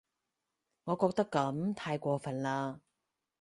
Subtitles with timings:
[0.85, 2.79] 我覺得噉太過份喇